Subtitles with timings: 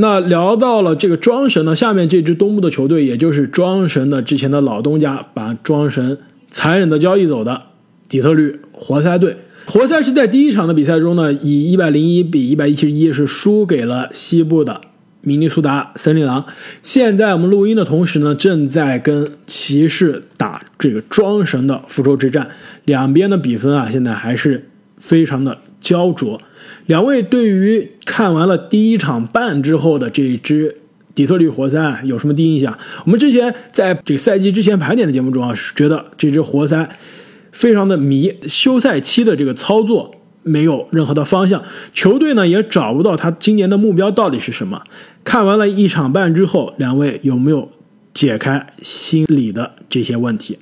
[0.00, 6.18] 那聊到了这个庄神呢，下面这支东部的球队，也就是庄神的之前的老东家，把庄神
[6.50, 7.62] 残忍的交易走的
[8.08, 9.36] 底特律活塞队。
[9.66, 14.80] 活塞是在第一场的比赛中呢，以一百零一比一百一十一是输给了西部的
[15.20, 16.46] 明尼苏达森林狼。
[16.82, 22.48] 现在我们录音的同时呢，正在跟骑士打这个庄神的复仇之战，
[22.84, 26.40] 两边的比分啊，现在还是非常的焦灼。
[26.86, 30.76] 两位对于看完了第一场半之后的这支
[31.14, 32.76] 底特律活塞啊有什么第一印象？
[33.04, 36.88] 我们之前在这个赛季之前盘点的节目中啊，觉得这支活塞。
[37.52, 41.60] 非常的迷，休赛期的这个操作没有任何的方向，
[41.92, 44.80] 球队呢也找不到他今年的目标到底是什么。
[45.24, 47.68] 看完了一场半之后，两位有没有
[48.14, 50.60] 解开心里的这些问题？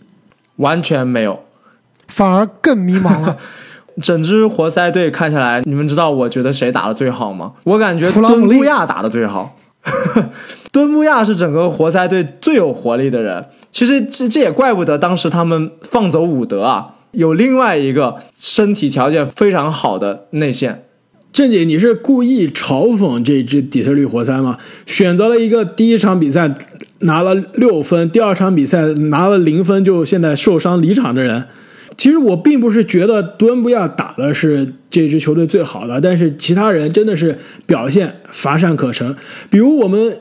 [0.56, 1.44] 完全没有，
[2.08, 3.36] 反而更迷茫了。
[4.00, 7.52] 整支活塞队看下来，你们知道我觉得谁打的最好吗？
[7.64, 9.56] 我感觉敦布亚打的最好。
[10.70, 13.44] 敦布亚是整个活塞队最有活力的人。
[13.70, 20.84] 其实这这也怪不得当时他们放走伍德啊，有另外一个身体条件非常好的内线。
[21.30, 24.58] 郑姐，你是故意嘲讽这支底特律活塞吗？
[24.86, 26.54] 选择了一个第一场比赛
[27.00, 31.44] 拿了六分，第二场比赛拿了零分，就现在受伤离场的人。
[31.98, 39.14] 其实我并不是觉得敦布亚打的是这支球队最好的，但是其他人真的是表现乏善可陈。
[39.50, 40.18] 比如我们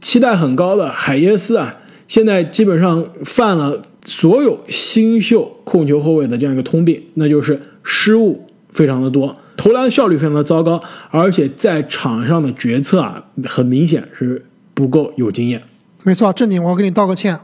[0.00, 1.76] 期待很高的海耶斯啊。
[2.08, 10.80] 现在基本上犯了所有新秀控球后卫的这样一个通病，那就是失误非常的多，投篮效率非常的糟糕，
[11.10, 15.60] 而且在场上的决策啊，很明显是不够有经验。
[16.04, 17.36] 没错，正经，我要给你道个歉，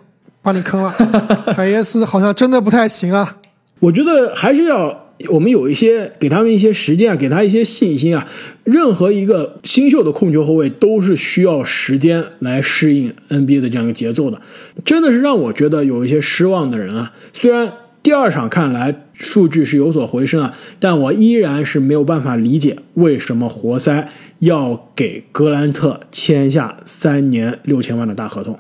[0.43, 0.91] 把你坑了。
[1.57, 3.39] 海 耶斯好像真的不太行啊。
[3.83, 4.99] 我觉得还是要。
[5.29, 8.27] 我们有一些给他们一些时间啊，给他一些信心啊。
[8.65, 14.41] 任何一个新秀的控球后卫都是需要时间来适应 NBA 的这样一个节奏的。
[14.85, 17.13] 真的是让我觉得有一些失望的人啊。
[17.33, 24.09] 虽然第二场看来数据是有所回升啊，但我依然是没有办法理解为什么活塞
[24.41, 28.59] 要给格兰特签下三年六千万的大合同。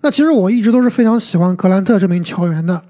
[0.00, 2.82] 那其实我一直都是非常喜欢格兰特这名球员的。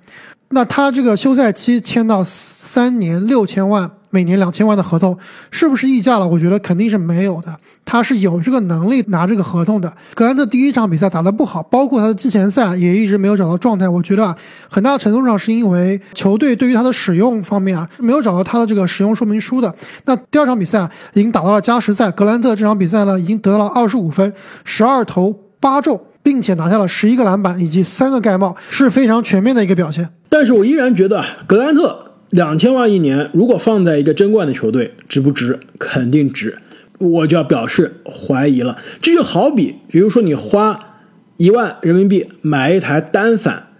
[0.54, 5.16] 那他这个休赛期签到三年六千万，每年两千万的合同，
[5.50, 6.28] 是不是溢价了？
[6.28, 7.56] 我觉得肯定是没有的。
[7.84, 9.92] 他是有这个能力拿这个合同的。
[10.14, 13.88] 格兰特第一场比赛打得不好，包括他的季前赛也一直没有找到状态。
[13.88, 14.36] 我觉得啊，
[14.68, 19.74] 很大程度上是因为球队对于他的使用方面啊，没有找到他的这个使用说明书的。
[20.04, 24.32] 那第二场比赛已经打到了加时赛，格兰特这场比赛呢，已经得了二十五分，
[24.64, 25.98] 十二投八中。
[26.22, 30.08] 并且拿下了十一个篮板以及三个盖帽，是非常全面的一个表现。
[30.28, 35.58] 但是我依然觉得格兰特两千万一年，如果放在一个争冠的球队，值不值？
[35.78, 36.58] 肯定值。
[36.98, 38.78] 我就要表示怀疑了。
[39.00, 40.78] 这就好比，比如说你花
[41.36, 43.70] 一万人民币买一台单反，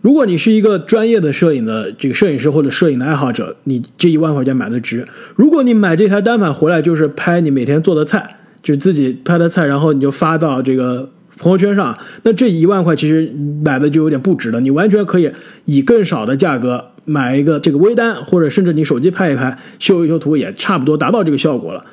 [0.00, 5.06] 如果你是一个专业的摄影的这个摄影师或者摄影的爱好者，你这一万块钱买的值。
[5.36, 11.08] 如果你买这台单反回来就是拍你每天做的菜，就是自己拍的菜，然后你就发到这个。
[11.38, 13.32] 朋友圈上，那这一万块其实
[13.64, 14.60] 买的就有点不值了。
[14.60, 15.30] 你完全可以
[15.64, 21.84] 以更少的价格买一个这个微单，或者甚至你手机拍一拍，修一修图，也差不多达到这个效果了。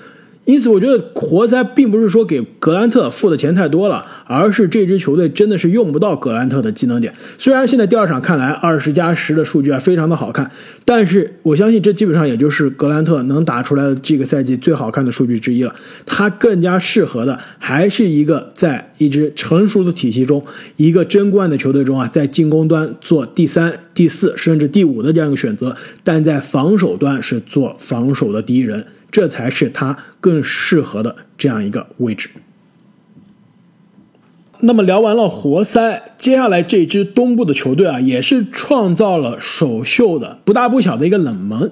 [0.50, 7.14] 因此，我觉得活塞并不是说给格兰特付的钱太多了，而是这支球队真的是用不到格兰特的技能点。
[7.38, 10.50] 虽然现在第二场看来二十加十的数据啊非常的好看，
[10.84, 15.76] 但是我相信这基本上也就是格兰特能打出来的这个赛季最好看的数据之一了。
[16.08, 20.44] 他更加适合的还是一个在一支成熟的体系中，
[20.78, 28.84] 一个争冠的球队中啊，在进攻端做第三、第四甚至第五的这样一个选择，但在防守端是做防守的第一人。
[29.12, 32.30] 这才是他更适合的这样一个位置。
[34.60, 41.72] 那么聊完了活塞，接下来这支东部的球队啊，也是创造了首秀的不大不小的一个冷门，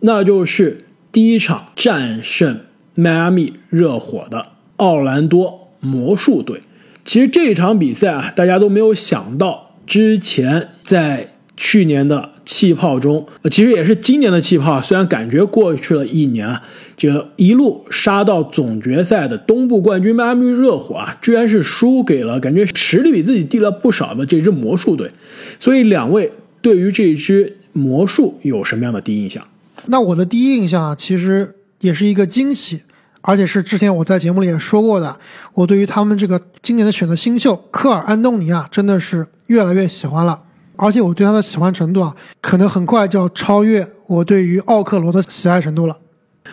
[0.00, 2.60] 那就是第一场战胜
[2.94, 6.62] 迈阿密热火的奥兰多魔术队。
[7.04, 11.30] 其实这场比赛啊，大家都没有想到，之前在。
[11.56, 14.80] 去年的气泡中，其实也是今年的气泡。
[14.80, 16.62] 虽然感觉过去了一年啊，
[16.96, 25.10] 这一路杀到总决赛的东部冠军迈阿密热火啊，居然是输给了感觉实力比自己低了不少的这支魔术队。
[25.58, 29.42] 所以，两位对于这支魔术有什么样的第一印象？
[29.86, 32.82] 那我的第一印象啊，其实也是一个惊喜，
[33.22, 35.18] 而且是之前我在节目里也说过的。
[35.54, 40.43] 我对于他们这个今年的选择新秀科尔安东尼啊，真的是越来越喜欢了。
[40.76, 45.98] 而且我对他的喜欢程度啊，可能很快就要超越我对于奥克罗的喜爱程度了。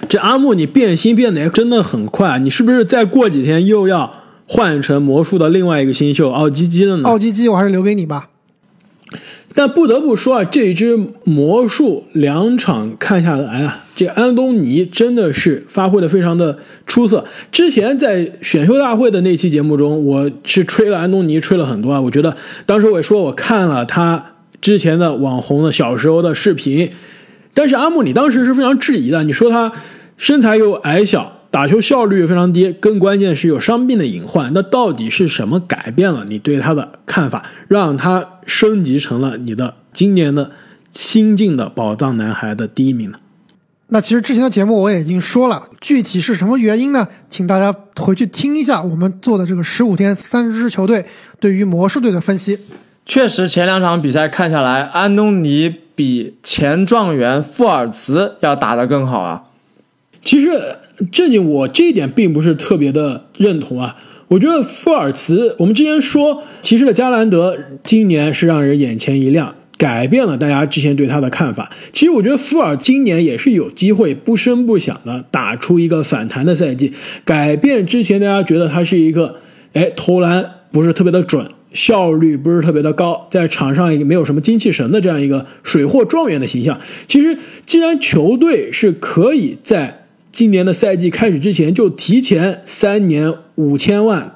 [0.10, 4.12] 这阿木，你变心变得真的很快，你是不是再过几天又要
[4.48, 7.08] 换成魔术的另外一个新秀奥基基了呢？
[7.08, 8.30] 奥基基，我还是留给你吧。
[9.54, 17.26] 但不得不说啊，这支魔术两场看下来啊，这安东尼真的是发挥的非常的出色。
[17.52, 22.00] 之前在选秀大会的那期节目中，我是吹了安东尼，吹了很多啊。
[22.00, 24.26] 我觉得当时我也说我看了他
[24.62, 26.90] 之前的网红的小时候的视频，
[27.54, 29.74] 但是阿木你当时是非常质疑的，你说他
[30.16, 31.41] 身材又矮小。
[31.52, 34.52] 打球效率非常低，更关键是有伤病的隐患。
[34.54, 40.52] 那到底是什么改变了你对他的看法，让他升级成了你的今年的
[40.94, 43.20] 新晋的宝藏男孩的第一名呢？
[43.90, 47.06] 那其实之前的节目我也已经说了，具体是什么原因呢？
[47.28, 51.06] 请大家回去听一下我们做的这个十五天三十支球队
[51.42, 52.58] 对于魔术队的分析。
[53.06, 59.44] 确实，前两场比赛看下来，安东尼比前状元富尔茨要打得更好啊。
[60.24, 60.78] 其实。
[61.12, 63.98] 正经，我这一点并不是特别的认同啊。
[64.28, 71.70] 我觉得富尔茨，我们之前说骑士的加兰德今年是让人眼前一亮，改变了大家之前对他的看法。
[71.92, 76.94] 其实我觉得富尔今年也是有机会不声不响的打出一个反弹的赛季，
[77.26, 79.36] 改变之前大家觉得他是一个，
[79.74, 86.80] 哎，投篮不是特别的准，效率不是特别的高，在场上也没有什么精气神的这样一个水货状元的形象。
[87.06, 90.01] 其实，既然球队是可以在
[90.32, 94.36] 今年的赛季开始之前就提前三年五千万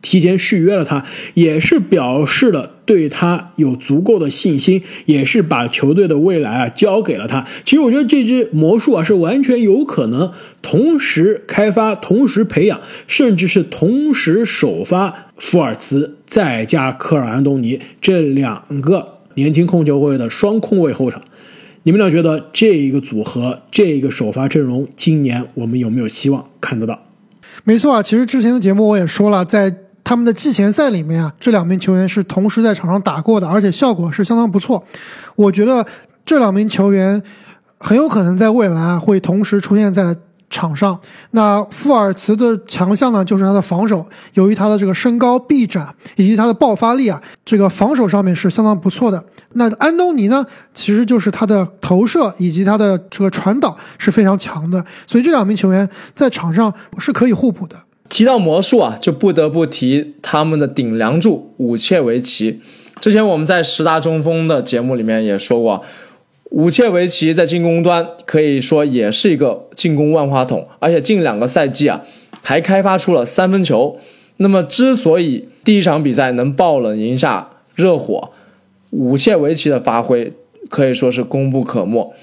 [0.00, 1.04] 提前续约了他，
[1.34, 7.46] 也是表示了对他有足够的信心，也是把球队的未来啊交给了他。
[7.64, 21.22] 其实我觉得这支魔术啊是完全有可能同时开发、同时培养，甚至是同时首发福尔茨再加科尔安东尼这两个年轻控球后卫的双控卫后场。
[21.86, 26.98] 你们俩觉得这一个组合，这一个首发阵容，今年我们有没有希望看得到？
[27.64, 34.82] 没错啊，其实之前的节目我也说了，在他们的季前赛里面啊，这两名球员是同时在场上打过的，而且效果是相当不错。
[35.36, 35.86] 我觉得
[36.24, 37.22] 这两名球员
[37.78, 40.16] 很有可能在未来会同时出现在。
[40.54, 41.00] 场上，
[41.32, 44.06] 那富尔茨的强项呢，就是他的防守。
[44.34, 49.24] 由于他的这个身高臂展以及他的爆发力啊，这个防守上面是相当不错的。
[49.54, 54.84] 那安东尼呢，其实就是他的投射以及他的这个传导是非常强的。
[55.08, 57.76] 所以这两名球员在场上是可以互补的。
[58.08, 62.60] 提到魔术啊，就不得不提他们的顶梁柱武切维奇。
[63.00, 65.82] 之前我们在十大中锋的节目里面也说过。
[66.54, 72.00] 武切维奇在进攻端可以说也是一个进攻万花筒，而且近两个赛季啊，
[72.42, 73.98] 还开发出了三分球。
[74.36, 78.30] 那么，之所以第一场比赛能爆冷赢下热火，
[78.90, 80.32] 武切维奇的发挥
[80.68, 82.14] 可以说是功不可没。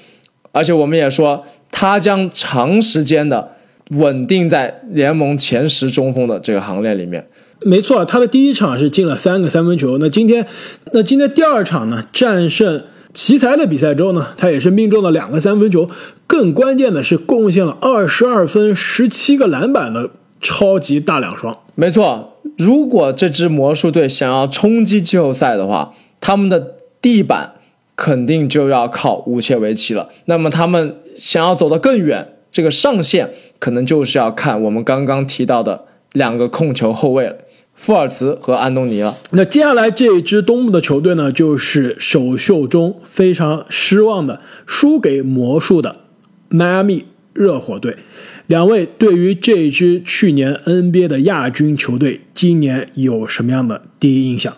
[0.53, 3.57] 而且，我们也说他将长时间的
[3.89, 7.27] 稳定在联盟前十中锋的这个行列里面。
[7.65, 9.97] 没错，他的第一场是进了三个三分球。
[9.97, 10.47] 那今天，
[10.93, 12.05] 那今天第二场呢？
[12.13, 12.85] 战胜。
[13.13, 15.89] 奇才的比赛之后呢，他也是命中了两个三分球，
[16.27, 20.09] 更关键的是贡献了二十二分、十七个篮板的
[20.39, 21.57] 超级大两双。
[21.75, 27.53] 没错，如果这支魔术队想要冲击季后赛的话，他们的地板
[27.95, 30.09] 肯定就要靠乌切维奇了。
[30.25, 37.35] 那么他们想要走得更远，这个上限可能就是要看我们刚刚提到的两个控球后卫了。
[37.83, 39.17] 富尔茨和安东尼了。
[39.31, 46.01] 那接下来这一支东部的球队呢，就是首秀中非常失望的输给魔术的
[46.47, 47.97] 迈阿密热火队。
[48.45, 54.53] 两位对于这支去年 NBA 的亚军球队，今年有什么样的第一印象？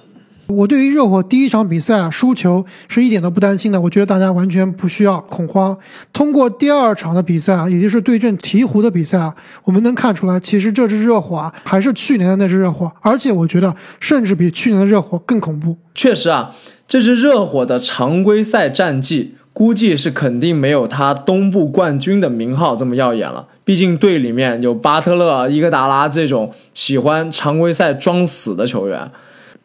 [0.53, 5.77] 我对于热火第一场比赛啊输球是一点都不担心的，我觉得大家完全不需要恐慌。
[6.12, 9.33] 通过第二场的比赛啊，也就是对阵鹈鹕的比赛啊，
[9.63, 15.77] 我们能看出来，其实这支热火啊还是去年的那支热火，而且我觉得甚至比去年的热火更恐怖。
[15.95, 16.55] 确实啊，
[16.88, 23.48] 这支热火的常规赛战绩估计是肯定没有他东部冠军的名号这么耀眼了。
[23.63, 29.10] 毕竟队里面有巴特勒、伊戈达拉这种喜欢常规赛装死的球员。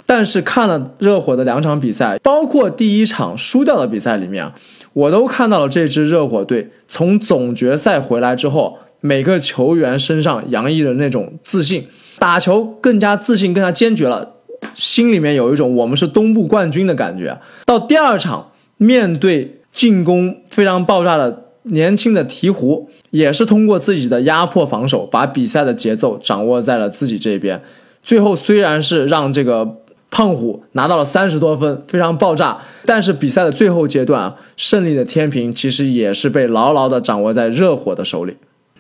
[0.09, 4.51] 但是看了热火的两场比赛，包括第一场输掉的比赛里面，
[4.95, 11.87] 我都看到了这支热火队从总决赛回来之后，每个球员身上洋溢的那种自信，
[12.19, 14.37] 打球更加自信、更加坚决了，
[14.75, 17.39] 心里面有一种我们是东部冠军的感觉。
[17.67, 27.61] 到第二场面对进攻非常爆炸的年轻的鹈鹕，也是通过自己的压迫防守，把比赛的节奏掌握在了自己这边。
[28.03, 29.77] 最后虽然是让这个。
[30.11, 32.59] 胖虎拿到了三十多分，非常爆炸。
[32.87, 38.37] 但是比赛的最后阶段啊，胜利的天平其实也是被牢牢的掌握在热火的手里。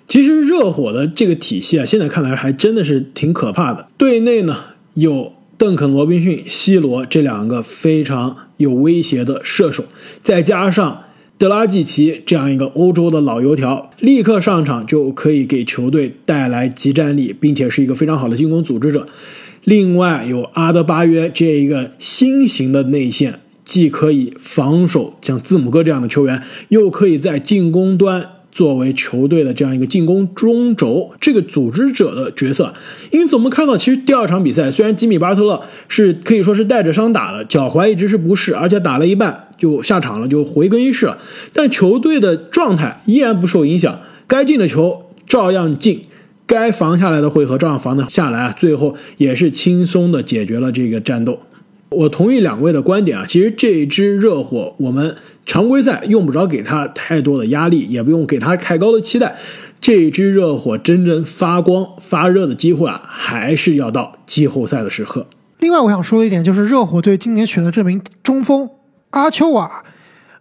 [0.06, 3.88] 其实热火的这个体系啊，现在看来还真的是挺可怕的。
[3.98, 4.56] 队内呢
[4.94, 9.84] 有邓肯、罗宾逊、西罗这两个非常有威胁的射手，
[10.22, 11.02] 再加上
[11.38, 19.06] 德拉季奇这样一个欧洲的老油条，立刻上场就可以给球队带来集战力，并且是一个非常好的进攻组织者。
[19.62, 28.30] 另外有阿德巴约这一个新型的内线，既可以防守像字母哥这样的球员，又可以在进攻端。
[28.50, 32.74] 作为球队的这样一个进攻中轴，这个组织者的角色，
[33.12, 41.18] 因此我们看到，其实第二场比赛虽然吉米巴特勒是可以说是带着伤打的，脚踝一直是不适，而且打了一半就下场了，就回更衣室了，
[41.52, 46.06] 但球队的状态依然不受影响，该进的球照样进，
[46.46, 51.40] 该防下来的回合照样防得下来啊，最后也是轻松的解决了这个战斗。
[51.90, 59.36] 我同意两位的观点啊，其实这支热火，我们常规赛用不着给他太多的压力，也不用给他太高的期待。
[59.80, 65.26] 这支热火真正发光发热的机会啊，还是要到季后赛的时刻。
[65.60, 68.68] 另外，我想说的一点就是，热火队今年选的这名中锋
[69.10, 69.82] 阿丘瓦，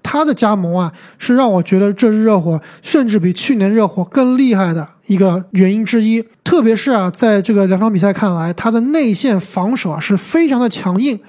[0.04, 6.24] 他的加盟啊，是让我觉得这支热火甚至比去年热火更厉害的一个原因之一。
[6.44, 11.20] 特别是啊，在这个两场比赛看来，他的内线防守啊是非常的强硬。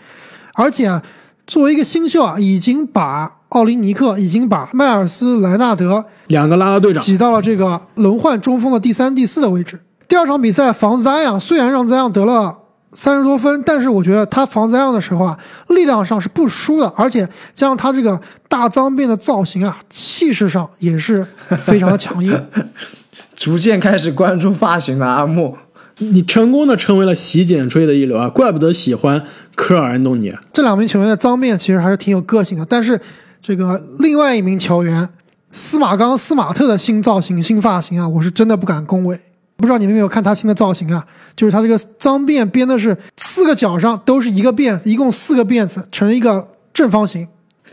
[0.54, 1.02] 而且啊，
[1.46, 9.80] 作为一个新秀啊，已经把奥林尼克、已经把迈尔斯莱纳德两个拉拉队长挤到了这个轮换中锋的第三、第四的位置。
[10.06, 12.58] 第二场比赛防灾啊，虽然让灾样得了
[12.94, 21.26] 三十多分，但是我觉得他防灾样的时候啊，力量上是不输的，而且加上他这个大脏辫的造型啊，气势上也是
[21.62, 22.46] 非常的强硬。
[23.36, 25.56] 逐渐开始关注发型的阿木。
[26.00, 29.24] 你成功的成为了洗剪吹的一流啊，怪不得喜欢
[29.56, 30.32] 科尔安东尼。
[30.52, 33.00] 这两名球员的脏辫其实还是挺有个性的，但是
[33.40, 35.08] 这个另外一名球员
[35.50, 39.18] 司马刚司马特的新造型、新发型啊，我是真的不敢恭维。
[39.58, 41.04] 不知道你们有没有看他新的造型啊？
[41.34, 47.26] 就是他这个脏辫编的是四个角上都是一个辫子，一共四个辫子成一个正方形。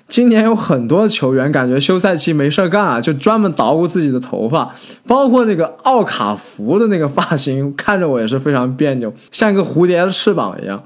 [0.08, 4.74] 今年有很多球员感觉休赛期没事干啊，就专门捣鼓自己的头发，
[5.06, 10.84] 包括那个奥卡福的那个发型，看着我也是非常别扭，像一个蝴蝶的翅膀一样。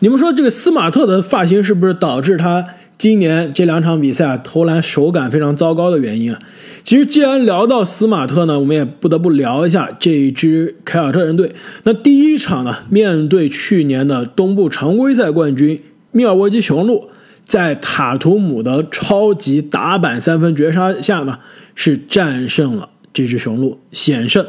[0.00, 2.64] 你们说这个斯马特的发型是不是导致他
[2.98, 6.40] 今年这两场比赛啊投篮手感非常糟糕的原因啊？
[6.82, 11.54] 其实既然聊到斯马特呢，我们也不得不聊一下这一支凯尔特人队。
[11.84, 17.08] 那第一场呢，面对去年的东部常规赛冠军密尔沃基雄鹿。
[17.44, 21.38] 在塔图姆的超级打板三分绝杀下呢，
[21.74, 24.44] 是战胜了这只雄鹿，险胜。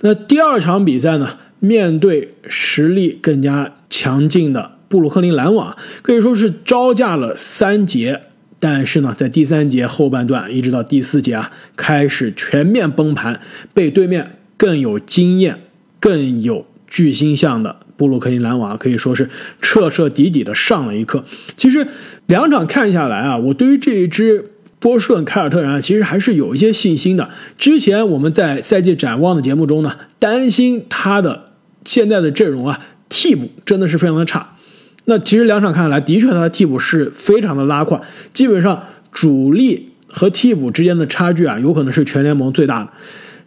[0.00, 8.20] 那第二场比赛呢，面对实力更加强劲的布鲁克林篮网，可以说是招架了三节。
[8.60, 13.40] 但是呢，在第三节后半段一直到第四节啊，开始全面崩盘，
[13.72, 15.60] 被对面更有经验、
[15.98, 17.76] 更有巨星相的。
[17.96, 19.30] 布鲁克林篮网可以说是
[19.62, 21.24] 彻彻底底的上了一课。
[21.56, 21.88] 其实
[22.26, 27.30] 两场看下来啊，我对于这一支波士顿凯尔特人啊，其实还是有一些信心的。
[27.56, 31.52] 之前我们在赛季展望的节目中呢，担心他的
[31.84, 34.56] 现在的阵容啊，替补真的是非常的差。
[35.04, 38.00] 那其实两场看下来，的确他的替补是非常的拉胯，
[38.32, 38.82] 基本上
[39.12, 42.88] 主力和替补之间的差距啊，有可能是全联盟最大的。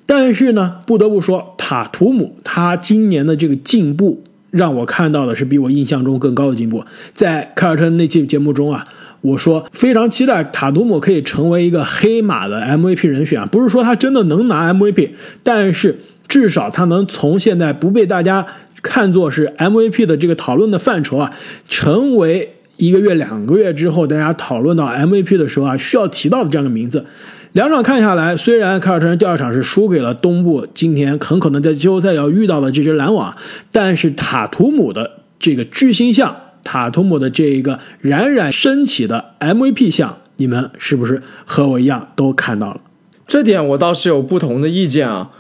[0.06, 4.24] 但是呢，不得不说塔图姆他今年的这个进步。
[4.52, 6.82] 让我看到的是比我印象中更高的进步。
[7.14, 8.88] 在凯尔特人那期节目中啊，
[9.20, 15.10] 我说非常期待塔图姆可以成为一个黑马的 MVP 人选，不是说他真的能拿 MVP，
[15.44, 18.46] 但是至少他能从现在不被大家
[18.82, 21.34] 看作是 MVP 的这个讨论的范畴啊，
[21.67, 27.05] 成为一个月、两个月之后大家讨论到 MVP 的时候啊，需要提到的这样的名字。
[27.53, 33.34] 两场看下来，虽然凯尔特人第二场是输给了东部，今天很可能在季后赛要遇到的这支篮网，
[33.72, 42.82] 但是塔图姆的这个巨星相，塔图姆的这一个冉冉升起的 MVP 相，你们是不是和我一样都看到了？
[43.25, 45.32] 这点我倒是有不同的意见啊。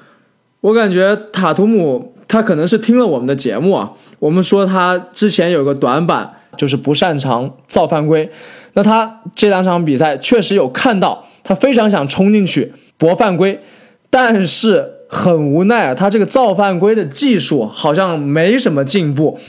[0.61, 8.29] 我感觉塔图姆他可能是听了我们的节目啊，我们说他之前有个短板就是不擅长造犯规，
[8.73, 11.25] 那他这两场比赛确实有看到。
[11.47, 13.59] 他非常想冲进去搏犯规，
[14.09, 19.39] 但是很无奈啊，他这个造犯规的技术好像没什么进步。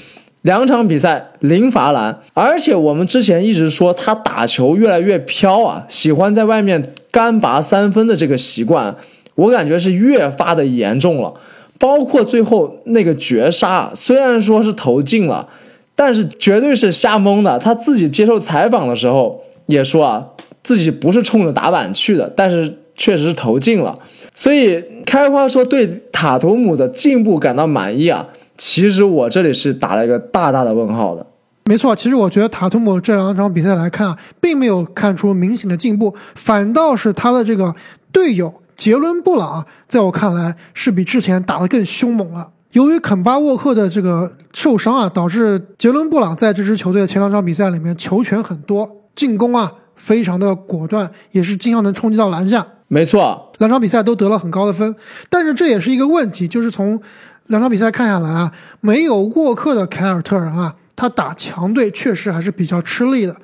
[0.43, 8.95] 两场比赛零罚篮，而且我们之前一直说他打球越来越飘啊，喜欢在外面干拔三分的这个习惯，
[9.35, 11.33] 我感觉是越发的严重了。
[11.79, 15.49] 包括最后那个绝杀，虽然说是投进了，
[15.95, 17.59] 但是绝对是瞎蒙的。
[17.59, 20.27] 他自己接受采访的时候也说啊。
[20.63, 23.97] 自己不是冲着打板去的，但是确实是投进了。
[24.35, 28.27] 所以开花说对塔图姆的进步感到满意啊，
[28.59, 31.25] 其实我这里是打了一个大大的问号的。
[31.67, 37.73] 没错，其实我觉得塔图姆这两场比赛来看啊，并没有看出明显的进步，反倒是他的这个
[38.11, 42.51] 队友杰伦布朗，在我看来是比之前打得更凶猛了。
[42.73, 52.67] 由于肯巴沃克的这个受伤啊，导致杰伦布朗在这支球队的前两场比赛里面球权很多，进攻啊非常的果断，也是经常能冲击到篮下。
[52.89, 54.95] 没错，两场比赛都得了很高的分，
[55.31, 57.01] 但是这也是一个问题，就是从
[57.47, 60.77] 两场比赛看下来啊，没有沃克的凯尔特人啊。
[60.95, 63.37] 他打强队确实还是比较吃力的，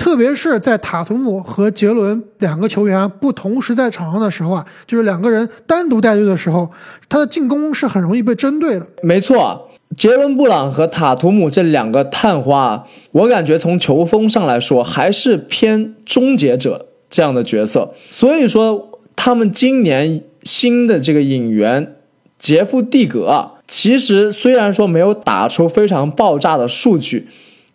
[0.00, 6.70] 特别是在塔图姆和杰伦两个球员不同时在场上的时候啊，就是两个人单独带队的时候，
[7.06, 8.86] 他的进攻是很容易被针对的。
[9.02, 21.96] 没错，杰伦布朗和塔图姆这两个探花，我感觉从球风上来说还是偏终结者这样的角色，所以说他们今年新的这个引援
[22.38, 23.52] 杰夫蒂格啊。
[23.68, 27.28] 其实虽然说没有打出非常爆炸的数据，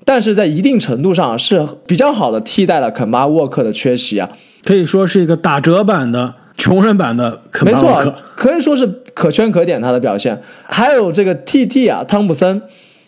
[0.06, 4.30] 但是在一定程度上是比较好的替代了肯巴沃克的缺席啊，
[4.64, 10.42] 可以说是一个打折版的穷人版的肯巴沃克，可以说是可圈可点他的表现。
[10.64, 12.62] 还有这个 T.T 啊，汤普森，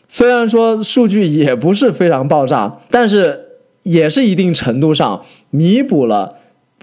[0.10, 3.46] 虽然说数据也不是非常爆炸，但是
[3.84, 6.36] 也是一定程度上弥补了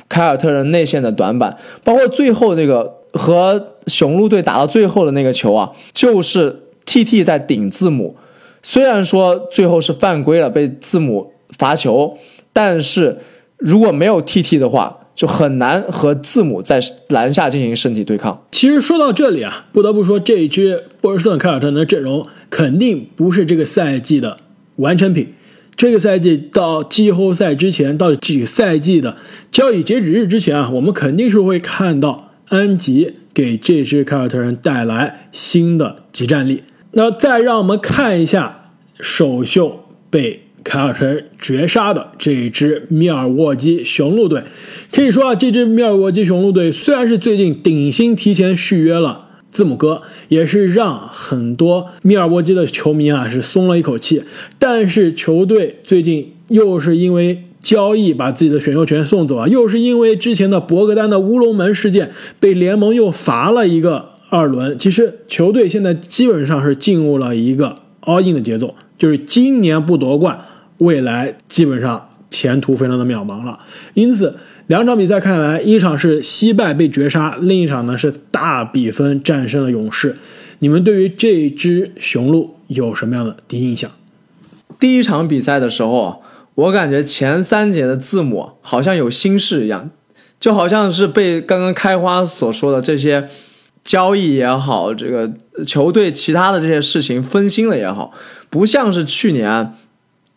[0.08, 3.00] 凯尔特人内线的短板，包括最后这个。
[3.16, 8.16] 和雄鹿队打到最后的那个球啊，就是 T T 在顶字母，
[8.64, 12.18] 虽然说最后是犯规了，被字母罚球，
[12.52, 13.18] 但是
[13.58, 18.44] 如果没有 T T 的话，就很难和字母在篮下进行身体对抗。
[18.50, 24.38] 其实说到这里啊，不得不说这一支波士顿凯尔特人的阵容肯定不是这个赛季的
[24.76, 25.34] 完成品。
[25.76, 29.16] 这个赛季到季后赛之前，到这个赛季的
[29.52, 32.32] 交易截止日之前啊，我们肯定是会看到。
[32.48, 36.62] 安吉给这支凯尔特人带来新的集战力。
[36.94, 44.42] 那再让我们看一下首秀被凯尔特人绝杀的这支密尔沃基雄鹿队。
[44.90, 54.22] 可以说啊，这支密尔沃基雄鹿队虽然是最近顶薪提前续约了字母哥，也是让很多密尔沃基的球迷啊是松了一口气。
[54.58, 57.44] 但是球队最近又是因为。
[57.64, 64.76] 交易把自己的选秀权送走啊，又是因为之前的博格丹的乌龙门事件被联盟又罚了一个二轮。
[64.78, 70.40] 其实球队现在基本上是进入了一个 all in 的节奏，就是今年不夺冠，
[70.78, 73.60] 未来基本上前途非常的渺茫了。
[73.94, 80.16] 因此，两场比赛看来，一场是惜败被绝杀，另一场呢是大比分战胜了勇士。
[80.58, 83.90] 你们对于这支雄鹿有什么样的第一印象？
[84.80, 86.22] 第一场比赛的时候。
[86.56, 89.90] 我感觉前三节的字母好像有心事一样，
[90.38, 93.28] 就好像是被刚刚开花所说的这些
[93.84, 95.30] 交易也好，这个
[95.66, 98.12] 球队其他的这些事情分心了也好，
[98.48, 99.74] 不像是去年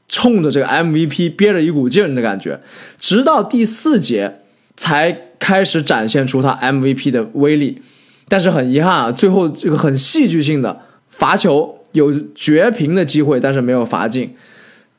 [0.10, 2.60] 冲着这个 MVP 憋着一股劲的感觉，
[2.99, 4.41] 直到第四节
[4.75, 7.81] 才开始展现出他 MVP 的威力。
[8.27, 14.36] 但是很遗憾啊，最后这个很戏剧性的罚球有绝平的机会，但是没有罚进。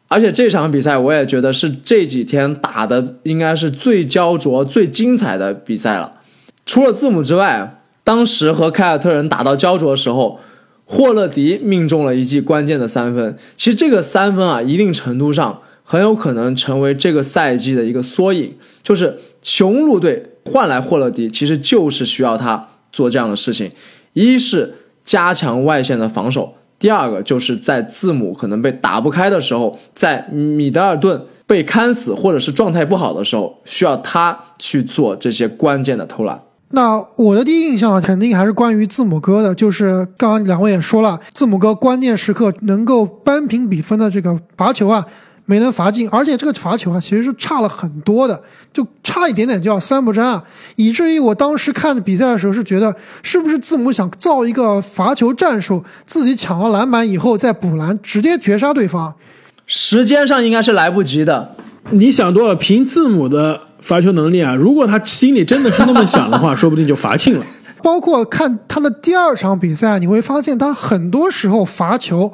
[0.08, 6.14] 而且这场比赛，我也觉得是这几天打的应该是最焦灼、最精彩的比赛了。
[6.64, 7.77] 除了字母之外，
[8.08, 10.40] 当时和凯尔特人打到焦灼的时候，
[10.86, 13.36] 霍勒迪命中了一记关键的三分。
[13.54, 18.54] 其实这个三分啊，一定程度上很有可能成为这个赛季的一个缩影。
[18.82, 23.70] 就是雄鹿队换来霍勒迪，其实就是需要他做这样的事情：
[24.14, 26.54] 一是加强外线的防守。
[26.78, 36.40] 第二个就是在字母可能被打不开的时候，在米德尔顿被看死或者是状态不好的时候，需要他去做这些关键的投篮。
[36.70, 45.07] 那我的第一印象肯定还是关于字母哥的，就是刚刚两位也说了，字母哥关键时刻能够扳平比分的这个罚球啊。
[45.50, 48.38] 没能罚进，而且这个罚球啊，其实是差了很多的，
[48.70, 50.44] 就差一点点就要三不沾啊，
[50.76, 59.14] 以至于我当时看比赛的时候是觉得，是不是字母想造一个罚球战术，自己抢了篮板以后再补篮，直接绝杀对方？
[59.64, 61.52] 时间上应该是来不及的。
[61.92, 67.44] 你想多了，凭字母的罚球能力啊，如果他心里真的是那么想的话，说不定就罚进了。
[67.82, 72.32] 包括看他的第二场比赛，你会发现他很多时候罚球，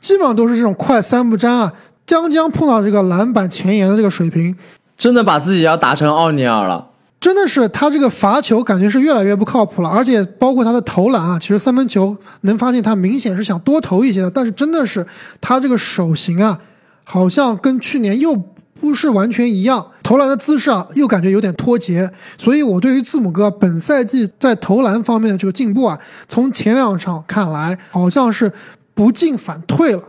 [0.00, 1.72] 基本上都是这种快三不沾啊。
[2.06, 4.56] 将将碰到这个篮板前沿的这个水平，
[4.96, 6.90] 真的把自己要打成奥尼尔了。
[7.18, 15.04] 真的是他这个罚球感觉是越来越不靠谱了，而且包括他的投篮啊，其实三分球能发现他明显是想多投一些的，但是真的是
[15.40, 16.56] 他这个手型啊，
[17.02, 18.40] 好像跟去年又
[18.80, 28.52] 不是完全一样，投篮的姿势啊又感觉有点脱节，所以我对于字母哥本赛季在投篮方面的这个进步啊，从前两场看来好像是
[28.94, 30.02] 不进反退了。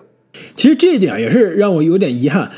[0.55, 2.51] 其实这一点也是让我有点遗憾，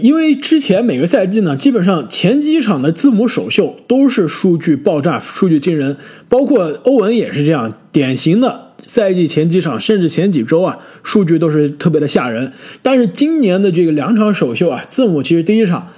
[0.00, 5.96] 因为之前每个赛季呢，基本上前几场的字母首秀都是数据爆炸、数据惊人，
[6.28, 12.52] 包括欧文也是这样，典型的赛季前几场甚至前几周啊，数据都是特别的吓人。
[12.82, 15.88] 但是今年的这个两场首秀啊，字母其实第一场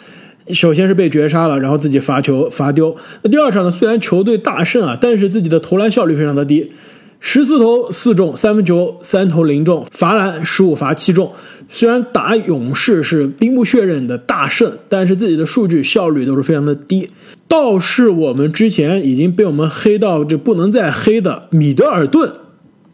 [0.53, 2.97] 首先是被绝杀了，然后自己罚球罚丢。
[3.23, 6.73] 那第二场呢，虽然球队大胜啊，但是自己的投篮效率非常的低。
[7.19, 11.33] 十四投四中，三分球三投零中，罚篮十五罚七中。
[11.71, 17.09] 虽然打勇士是兵不血刃的大胜，但是自己的数据效率都是非常的低。
[17.49, 22.31] 倒是我们之前已经被我们黑到这不能再黑的米德尔顿，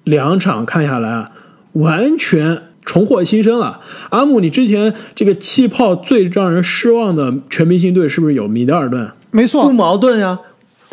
[0.05, 1.31] 两场看下来啊，
[1.73, 3.81] 完全重获新生了。
[4.11, 9.11] 阿姆，你之前这个气泡最让人失望的全明星队是不是有米德尔顿？
[9.31, 10.39] 没错，不矛盾呀。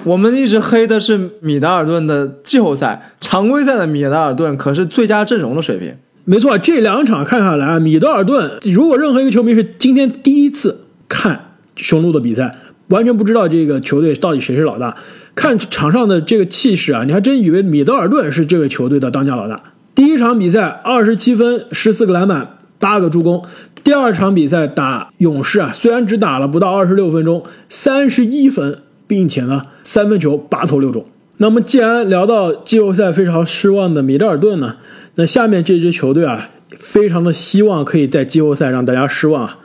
[0.06, 5.94] 我们一直黑的是米德尔顿的季后赛，常规赛的米德尔顿可是最佳阵容的水平。
[6.24, 12.56] 没错，这两场看下来啊，米德尔顿，如果任何一个球迷是今天第一次看雄鹿的比赛，
[12.88, 14.96] 完全不知道这个球队到底谁是老大，
[15.40, 19.64] 看场上的这个气势啊，你还真以为米德尔顿是这个球队的当家老大。
[19.96, 23.42] 第一场比赛二十七分，十四个篮板，八个助攻。
[23.82, 28.80] 第二场比赛打勇士啊，虽然只打了不到二十六分钟，三十一分。
[29.10, 31.04] 并且呢，三分球八投六中。
[31.38, 34.76] 那么，既然聊到季后赛非常失望的米德尔顿呢，
[35.16, 36.48] 那下面这支球队啊，
[36.78, 39.58] 非常的希望可以在季后赛让大家失望啊，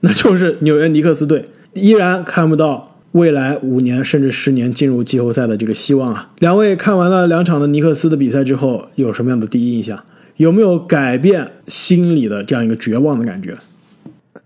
[0.00, 6.30] 那就是纽约尼克斯队，依然看不到未来五年甚至十年进入季后赛的这个希望啊。
[6.38, 10.02] 两位看完了两场的尼克斯的比赛之后，有什么样的第一印象？
[10.36, 13.56] 有没有改变心里的这样一个绝望的感觉？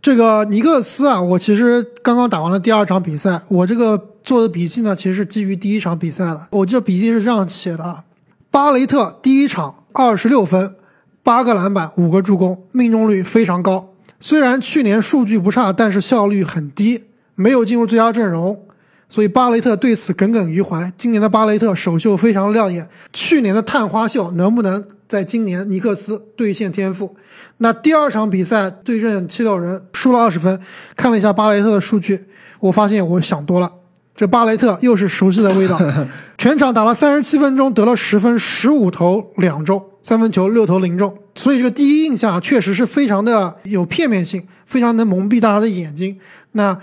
[0.01, 4.09] 这个尼克斯啊，我其实刚刚打完了第二场比赛，我这个。
[4.25, 6.47] 做的笔记呢，其实是基于第一场比赛的。
[6.53, 8.05] 我这笔记是这样写的啊：
[8.53, 10.77] 巴雷特第一场二十六分，
[11.25, 13.93] 八个篮板，五个助攻，命中率非常高。
[14.21, 17.03] 虽然去年数据不差，但是效率很低，
[17.35, 18.67] 没有进入最佳阵容。
[19.09, 20.91] 所以巴雷特对此耿耿于怀。
[20.97, 27.15] 今年的巴雷特首秀非常亮眼，去年的探花秀能不能在今年尼克斯兑现天赋？
[27.59, 30.59] 那第二场比赛对阵七六人输了二十分，
[30.97, 32.25] 看了一下巴雷特的数据，
[32.59, 33.71] 我发现我想多了。
[34.17, 35.79] 这巴雷特又是熟悉的味道，
[36.39, 41.19] 全场打了三十七分钟，得了十分，十五投两中，三分球六投零中。
[41.35, 46.19] 所以这个第一印象确实是非常的有片面性，非常能蒙蔽大家的眼睛。
[46.53, 46.79] 那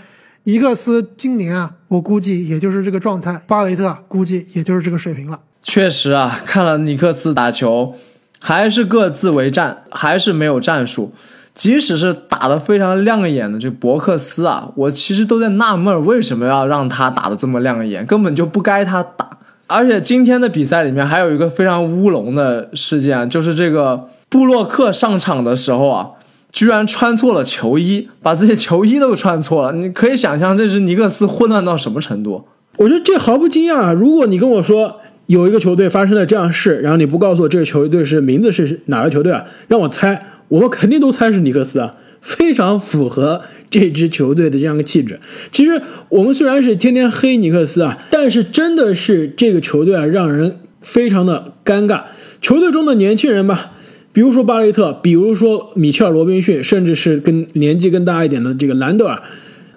[0.50, 5.40] 尼克斯今年啊，我估计也就是这个状态，巴雷特估计也就是这个水平了。
[5.62, 7.94] 确实啊，看了尼克斯打球，
[8.40, 11.14] 还是各自为战，还是没有战术。
[11.54, 19.30] 即使是打得非常亮眼的这博克斯啊，我其实都在纳闷为什么要让他打得这么亮眼，根本就不该他打。
[19.68, 26.10] 而且今天的比赛里面还有一个非常乌龙的事件，就是这个布洛克上场的时候啊，
[26.52, 29.74] 居然穿错了球衣，把自己球衣都穿错了。
[29.74, 32.46] 你可以想象这是尼克斯混乱到什么程度。
[32.78, 33.92] 我觉得这毫不惊讶啊。
[33.92, 40.26] 如果你跟我说有一个球队发生了这样事，然后你不告诉我这个球队是名字是哪个球队啊，让我猜。
[40.48, 45.20] 我们肯定都猜是尼克斯啊，非常符合这支球队的这样一个气质。
[45.52, 52.06] 其实我们虽然是天天黑尼克斯啊，但是真的是这个球队啊，让人非常的尴尬。
[52.42, 53.74] 球队中的年轻人吧，
[54.12, 59.22] 比如说巴雷特，比如说米切尔·罗宾逊，甚至是跟年纪更大一点的这个兰德尔，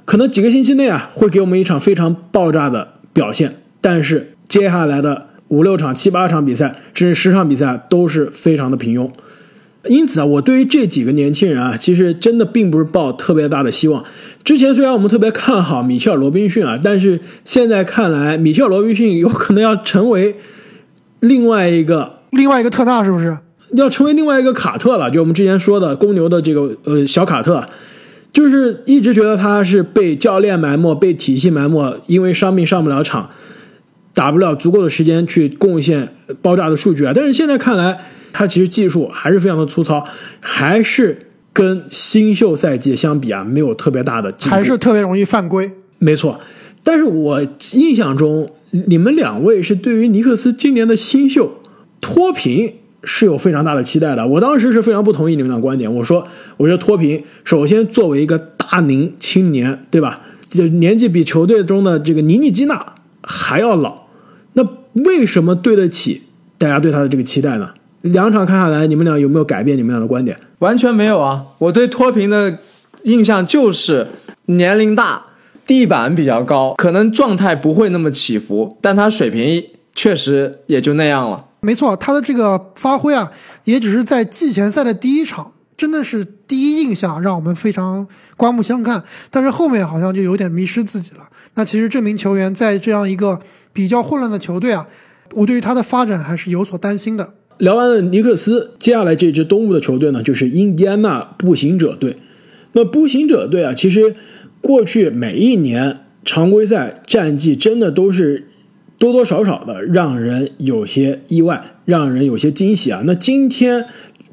[0.05, 3.57] 可能几个星期内啊，会给我们一场非常爆炸的表现。
[3.81, 9.11] 但是接下来的五六场、七八场比赛，甚至十场比赛，都是非常的平庸。
[9.89, 14.05] 因此啊，我对于这几个年轻人啊，其实真的并不是抱特别大的希望。
[14.45, 20.37] 之前虽然我们特别看好米切尔·罗宾逊啊，但是现在看来，米切尔·罗宾逊有可能要成为
[21.19, 23.37] 另外一个另外一个特纳，是不是？
[23.73, 25.11] 要成为另外一个卡特了？
[25.11, 27.69] 就我们之前说的公牛的这个呃小卡特，
[28.33, 33.31] 就是一直觉得他是被教练埋没、被体系埋没，因为伤病上不了场，
[34.15, 37.13] 打不了足够的时间去贡献爆炸的数据啊。
[37.15, 37.99] 但是现在看来。
[38.35, 40.03] 他其实技术还是非常的粗糙，
[40.41, 41.19] 还是
[41.53, 45.71] 跟新秀赛季相比啊，没有特别大的进步，还是特别容易犯规。
[45.99, 46.41] 没错，
[46.83, 47.43] 但是我
[47.75, 51.61] 印象中，你们两位是对于尼克斯今年的新秀
[52.01, 52.73] 脱贫
[53.05, 54.27] 是有非常大的期待的。
[54.27, 60.21] 我当时是非常不同意你们的观点，我说，我觉得脱贫首先作为一个大龄青年，对吧？
[60.51, 64.07] 就年纪比球队中的这个尼尼基纳还要老，
[64.53, 64.63] 那
[65.05, 66.23] 为什么对得起
[66.59, 67.71] 大家对他的这个期待呢？
[68.03, 70.37] 两场看下来，你们俩有没有改变你们俩的观点？
[70.59, 71.45] 完全没有啊！
[71.59, 72.59] 我对脱贫的
[73.05, 74.09] 印象就是
[74.47, 75.23] 年龄大，
[75.67, 81.47] 地板比较高，可能状态不会那么起伏，但他水平确实也就那样了。
[81.65, 83.31] 没错，他的这个发挥啊，
[83.63, 89.05] 也只是在季前赛的第一场，真的是第一印象让我们非常刮目相看。
[89.31, 91.29] 但是后面好像就有点迷失自己了。
[91.55, 93.39] 那其实这名球员在这样一个
[93.73, 94.89] 比较混乱的球队啊，
[95.35, 97.35] 我对于他的发展还是有所担心的。
[97.59, 102.19] 聊完了尼克斯，接下来这支东部的球队呢，就是印第安纳步行者队。
[102.73, 104.17] 那步行者队啊，其实
[104.61, 108.49] 过去每一年常规赛战绩真的都是。
[109.03, 113.03] 多多少少的让人有些意外，让人有些惊喜啊！
[113.05, 113.85] 那今天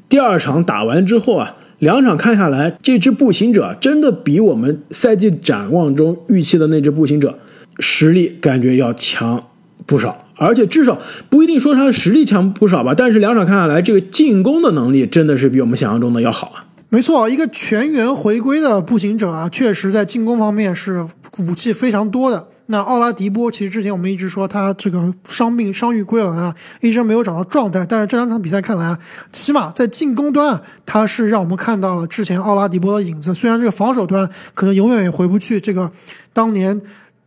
[0.08, 7.36] 第二场打完之后啊，两场看下来，这支步行者真的比我们赛季展望中预期的那支步行者
[7.80, 9.44] 实力感觉要强
[9.86, 10.96] 不少，而且至少
[11.28, 16.66] 不一定说他的实力强不少吧，但是两场看下来，这个进攻的能力真的是比我们想象中的要好啊！
[16.90, 21.04] 没错，一个全员回归的步行者啊，确实在进攻方面是
[21.44, 22.46] 武器非常多的。
[22.70, 27.84] 那奥拉迪波其实之前我们一直说他这个伤病伤愈归来啊，一直没有找到状态。
[27.84, 28.98] 但是这两场比赛看来啊，
[29.32, 33.34] 起码在进攻端啊，他是让我们看到了之前奥拉迪波的影子。
[33.34, 35.90] 虽然这个防守端可能永远也回不去这个
[36.32, 36.80] 当年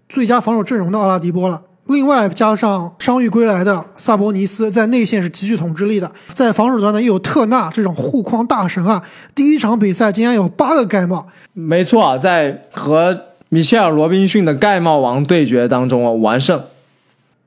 [0.07, 1.61] 最佳防守阵容的奥拉迪波了。
[1.87, 6.09] 另外加上伤愈归来的萨博尼斯，在内线是极具统治力的。
[6.33, 9.03] 在防守端呢，又有特纳这种护框大神啊。
[9.35, 13.32] 第一场比赛竟然有八个盖帽，没错，在和。
[13.53, 16.59] 米切尔·罗宾逊的盖帽王对决当中啊完胜，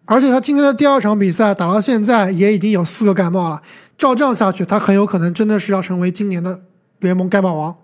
[0.04, 3.60] 而且他今天的第二场比赛打到现在也已经有四个盖帽了。
[3.98, 6.60] 照这样下去，他很有可能真的是要成为今年的
[7.00, 7.74] 联盟盖帽王。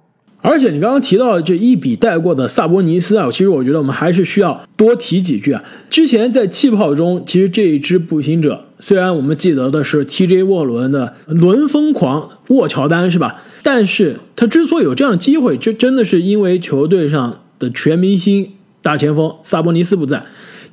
[0.40, 5.60] 而且你刚刚提到这一笔带过的萨博尼斯啊，其实我觉得我们还是需要多提几句啊。
[5.90, 13.42] 之前在气泡中，其实这一支步行者虽然我们记得的是 TJ 沃伦的轮疯狂沃乔丹是吧？
[13.64, 17.40] 但是他之所以有这样的机会，就真的是因为球队上。
[17.62, 18.50] 的全明星
[18.82, 20.24] 大前锋萨博尼斯不在，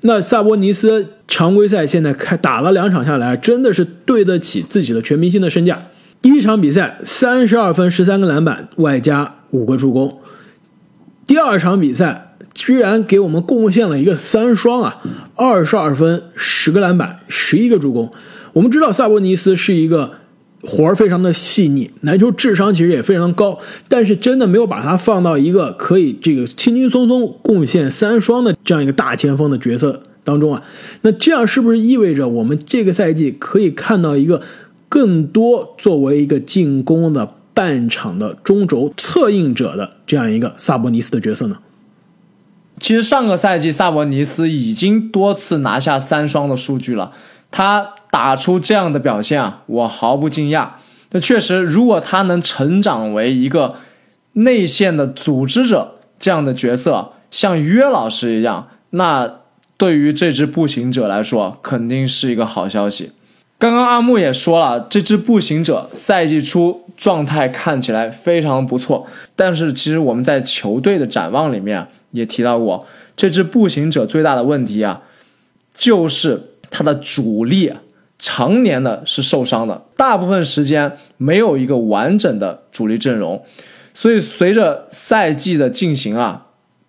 [0.02, 5.84] 那萨博尼斯常规赛现在开打了两场下来，真的是对得起自己的全明星的身价。
[6.20, 10.20] 第一场比赛三十二分十三个篮板外加五个助攻，
[11.28, 15.02] 第二场比赛居然给我们贡献了一个三双啊，
[15.36, 18.12] 二十二分十个篮板十一个助攻。
[18.54, 20.14] 我们知道萨博尼斯是一个。
[20.62, 30.64] 活儿非常的细腻，篮球智商其实也非常高，但是真的没有把他放到一个可以这个轻轻松松贡献三双的这样一个大前锋的角色当中啊。
[31.02, 34.42] 那这样是不是意味着我们这个赛季可以看到一个
[34.90, 41.58] 更多作为一个进攻的半场的中轴策应者的这样一个萨博尼斯的角色呢？
[42.80, 47.12] 其实上个赛季萨博尼斯已经多次拿下三双的数据了。
[47.52, 50.70] 他打出这样的表现啊，我毫不惊讶。
[51.12, 53.76] 那确实，如果他能成长为一个
[54.34, 59.42] 内线的组织者这样的角色，像约老师一样，那
[59.78, 63.12] 对于这支步行者来说，肯定是一个好消息。
[63.58, 75.02] 刚刚阿木也说了，这支步行者赛季初状态看起来非常不错，但是其实我们在球队的展望里面也提到过，这支步行者最大的问题啊，
[75.76, 76.48] 就是。
[76.72, 77.74] 他的主力
[78.20, 83.42] 常年的是受伤的，大部分时间没有一个完整的主力阵容，
[83.94, 86.48] 所以随着赛季的进行啊，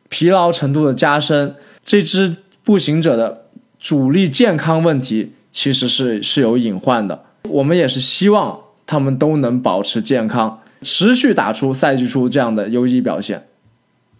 [0.08, 3.44] 疲劳程度的加深，这支步行者的
[3.78, 7.22] 主力健康问题其实是是有隐患的。
[7.48, 13.46] 我们也是希望他们都能保持健康，持续打出赛季初这样的优异表现。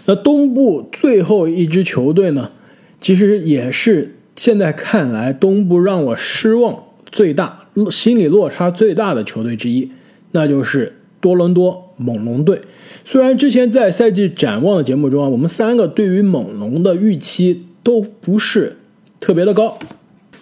[0.07, 2.53] 那东部最后一支球队呢，
[3.01, 4.17] 其实也是。
[4.37, 9.91] 现在看来，东部让我失望最大、心理落差最大的球队之一，
[10.33, 12.63] 那就是多伦多猛龙队。
[13.05, 18.77] 虽然之前在赛季展望的节目中啊，我们三个对于猛龙的预期都不是
[19.19, 19.79] 特别的高，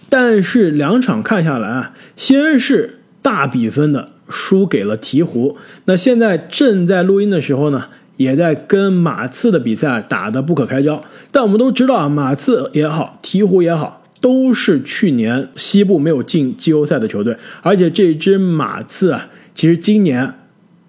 [0.09, 7.87] 但是两场看下来啊，先是大比分的输给了鹈鹕，那现在正在录音的时候呢。
[8.19, 20.35] 也在跟马刺的比赛打得不可开交，但我们都知道啊，马刺也好，鹈鹕也好，都是去年西部没有进季后赛的球队，而且这支马刺啊，其实今年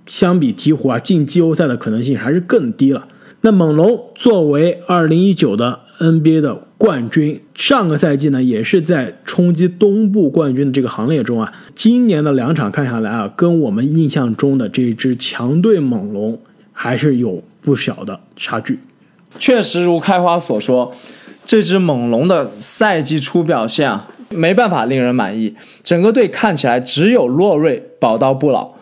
[0.05, 3.07] 相比鹈鹕啊，进季后赛的可能性还是更低了。
[3.41, 16.39] 那猛龙作为二零一九的 NBA 的冠军，上个赛季呢，也是在冲击东部冠军的这个行列中啊，今年的两场看下来啊，跟我们印象中的这支强队猛龙。
[16.81, 18.79] 还是有不小的差距。
[19.37, 20.95] 确实，如开花所说，
[21.49, 25.55] 这支猛龙的赛季初表现啊，没办法令人满意。
[25.83, 28.73] 整个队看起来只有洛瑞宝刀不老，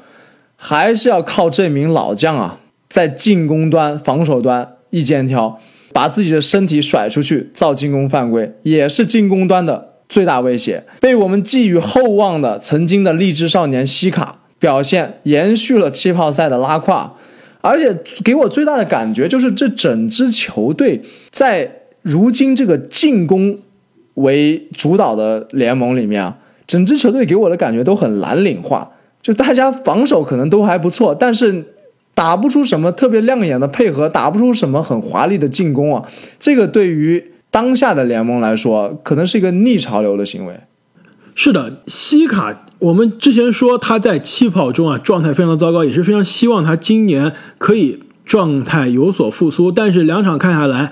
[0.57, 5.57] 还是要靠这名老将啊，在进攻端、防守端一肩挑，
[5.93, 10.83] 把自己的身体甩出去造进攻犯规，也是进攻端的最大威胁。
[10.99, 17.15] 被我们寄予厚望的曾经的励志少年西卡表现延续了气泡赛的拉胯，
[17.61, 21.01] 而且给我最大的感觉就是这整支球队
[21.31, 21.71] 在
[22.07, 23.59] 如今这个进攻
[24.15, 28.91] 为主导的联盟里面啊，整支球队给我的感觉都很蓝领化，
[29.21, 31.65] 就大家防守可能都还不错，但是。
[32.17, 36.03] 打不出什么特别亮眼的配合，打不出什么很华丽的进攻啊！
[36.39, 40.59] 这个对于当下的联盟来说，可能是一个逆潮流的行为。
[41.35, 49.71] 是的，西卡，我们之前说他在气泡中啊状态非常糟糕，也是非常希望他今年可以状态有所复苏。
[49.71, 50.91] 但是两场看下来，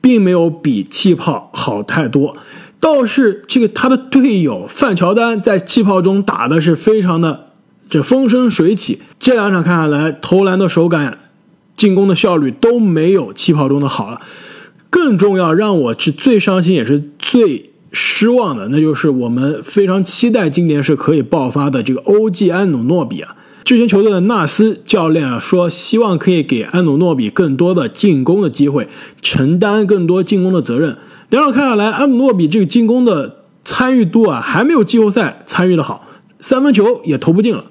[0.00, 2.36] 并没有比气泡好太多。
[2.80, 7.46] 倒是这个他的队友范乔丹在气泡中打的是非常的。
[7.90, 11.16] 这风生水起，这两场看下来，投篮的手感、
[11.72, 14.20] 进攻的效率都没有气泡中的好了。
[14.90, 23.34] 更重要，让我是最伤心也是最失望的，那就是我们非常期待今年是可以爆发的这个欧记安努诺比啊。
[23.68, 28.88] 之前球队的纳斯教练啊说，希望可以给安努诺比更多的进攻的机会，
[29.20, 30.96] 承担更多进攻的责任。
[31.28, 36.08] 两场看下来，安努诺比这个进攻的参与度啊，还没有季后赛参与的好，
[36.40, 37.66] 三分球也投不进了。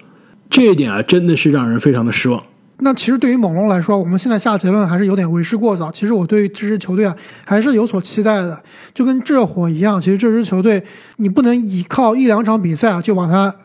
[0.52, 2.44] 这一点啊，真的是让人非常的失望。
[2.82, 5.90] 那其实对于猛龙来说，我们现在下结论还是有点为时过早。
[5.90, 8.62] 其实我对这支球队啊，还是有所期待的。
[8.94, 10.84] 就跟热火一样，其实这支球队
[11.16, 13.56] 你不能依靠一两场比赛啊就把它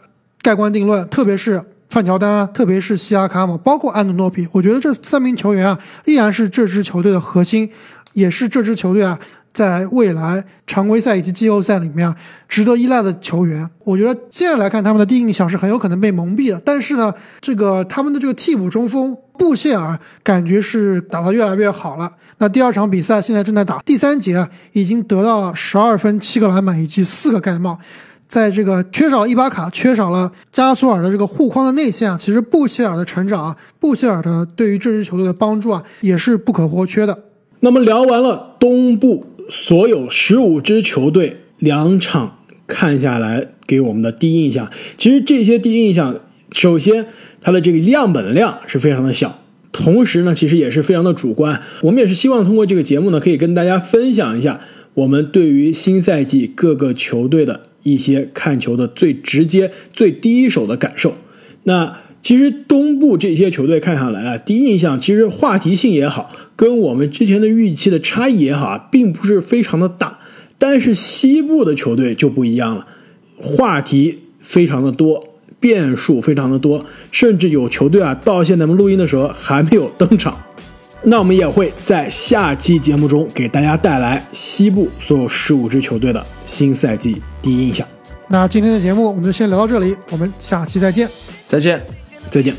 [0.41, 1.07] 盖棺定论。
[1.11, 7.71] 特别是范乔丹啊，特别是西亚卡姆，包括安德诺比，我觉得这三名球员啊，依然是这支球队的核心，
[8.15, 9.19] 也是这支球队啊。
[9.53, 12.17] 在未来常规赛以及季后赛里面啊，
[12.49, 16.59] 值得依赖的球员，我觉得现在来看他们的第一印象是很有可能被蒙蔽的。
[16.65, 22.11] 但是呢，这个他们的这个替补中锋布谢尔感觉是打得越来越好了。
[22.39, 27.79] 那第二场比赛现在正在打，第三节已经得到了十二分、七个篮板以及四个盖帽。
[28.33, 37.25] 在这个缺少伊巴卡、缺少了加索尔的这个护框的内线啊，其实布谢尔的成长啊，布谢尔的对于这支球队的帮助啊，也是不可或缺的。
[37.61, 39.27] 那么聊完了东部。
[39.51, 46.21] 所有十五支球队两场看下来，给我们的第一印象，其实这些第一印象，
[46.53, 47.09] 首先
[47.43, 49.41] 它的这个样本量是非常的小，
[49.73, 51.61] 同时呢，其实也是非常的主观。
[51.83, 54.61] 我们也是希望通过这个节目呢，可以跟大家分享一下
[54.95, 61.15] 我们对于新赛季各个球队的一些看球的最直接、最第一手的感受。
[61.65, 61.99] 那。
[62.23, 70.21] 其实东部这些球队看下来啊，第一印象其实话题性也好，跟我们之前的预期的差异也好啊，并不是非常的大。
[70.57, 72.87] 但是西部的球队就不一样了，
[73.37, 80.41] 话题非常的多，变数非常的多，甚至有球队啊，到现在我们录音的时候还没有登场。
[81.05, 87.87] 那我们也会在下期节目中给大家带来西部所有十五支球队的新赛季第一印象。
[88.29, 91.09] 那今天的节目我们就先聊到这里，我们下期再见，
[91.49, 91.85] 再见。
[92.31, 92.55] 再见。